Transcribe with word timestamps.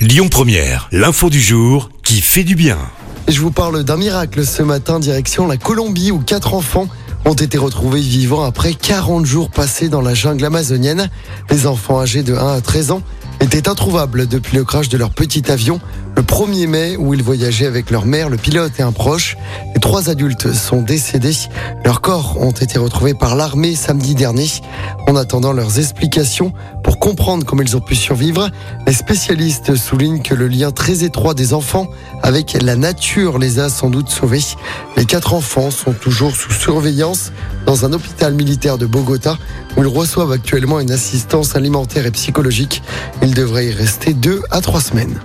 Lyon 0.00 0.28
Première, 0.30 0.88
l'info 0.92 1.28
du 1.28 1.42
jour 1.42 1.90
qui 2.02 2.22
fait 2.22 2.42
du 2.42 2.54
bien. 2.54 2.78
Je 3.28 3.38
vous 3.38 3.50
parle 3.50 3.84
d'un 3.84 3.98
miracle 3.98 4.46
ce 4.46 4.62
matin, 4.62 4.98
direction 4.98 5.46
la 5.46 5.58
Colombie 5.58 6.10
où 6.10 6.20
quatre 6.20 6.54
enfants 6.54 6.88
ont 7.26 7.34
été 7.34 7.58
retrouvés 7.58 8.00
vivants 8.00 8.42
après 8.42 8.72
40 8.72 9.26
jours 9.26 9.50
passés 9.50 9.90
dans 9.90 10.00
la 10.00 10.14
jungle 10.14 10.46
amazonienne. 10.46 11.10
Les 11.50 11.66
enfants 11.66 12.00
âgés 12.00 12.22
de 12.22 12.34
1 12.34 12.54
à 12.54 12.60
13 12.62 12.92
ans 12.92 13.02
étaient 13.40 13.68
introuvables 13.68 14.26
depuis 14.26 14.56
le 14.56 14.64
crash 14.64 14.88
de 14.88 14.96
leur 14.96 15.10
petit 15.10 15.50
avion 15.50 15.82
le 16.16 16.22
1er 16.22 16.66
mai 16.66 16.96
où 16.98 17.14
ils 17.14 17.22
voyageaient 17.22 17.66
avec 17.66 17.90
leur 17.90 18.04
mère, 18.04 18.28
le 18.28 18.36
pilote 18.36 18.72
et 18.78 18.82
un 18.82 18.92
proche. 18.92 19.36
Les 19.74 19.80
trois 19.80 20.10
adultes 20.10 20.52
sont 20.52 20.82
décédés. 20.82 21.32
Leurs 21.84 22.02
corps 22.02 22.36
ont 22.38 22.50
été 22.50 22.78
retrouvés 22.78 23.14
par 23.14 23.36
l'armée 23.36 23.74
samedi 23.74 24.14
dernier. 24.14 24.46
En 25.06 25.16
attendant 25.16 25.52
leurs 25.52 25.78
explications 25.78 26.52
pour 26.84 26.98
comprendre 26.98 27.44
comment 27.44 27.62
ils 27.62 27.76
ont 27.76 27.80
pu 27.80 27.94
survivre, 27.94 28.48
les 28.86 28.92
spécialistes 28.92 29.74
soulignent 29.74 30.22
que 30.22 30.34
le 30.34 30.48
lien 30.48 30.70
très 30.70 31.04
étroit 31.04 31.34
des 31.34 31.52
enfants 31.52 31.88
avec 32.22 32.56
la 32.62 32.76
nature 32.76 33.38
les 33.38 33.58
a 33.58 33.68
sans 33.68 33.90
doute 33.90 34.08
sauvés. 34.08 34.40
Les 34.96 35.04
quatre 35.04 35.34
enfants 35.34 35.70
sont 35.70 35.92
toujours 35.92 36.36
sous 36.36 36.52
surveillance 36.52 37.32
dans 37.66 37.84
un 37.84 37.92
hôpital 37.92 38.34
militaire 38.34 38.78
de 38.78 38.86
Bogota 38.86 39.36
où 39.76 39.82
ils 39.82 39.88
reçoivent 39.88 40.32
actuellement 40.32 40.80
une 40.80 40.92
assistance 40.92 41.56
alimentaire 41.56 42.06
et 42.06 42.10
psychologique. 42.10 42.82
Ils 43.22 43.34
devraient 43.34 43.68
y 43.68 43.72
rester 43.72 44.14
deux 44.14 44.42
à 44.50 44.60
trois 44.60 44.80
semaines. 44.80 45.20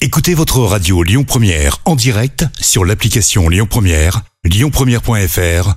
Écoutez 0.00 0.34
votre 0.34 0.58
radio 0.58 1.02
Lyon 1.02 1.24
Première 1.24 1.78
en 1.84 1.94
direct 1.94 2.44
sur 2.60 2.84
l'application 2.84 3.48
Lyon 3.48 3.66
Première, 3.70 4.22
lyonpremière.fr 4.44 5.76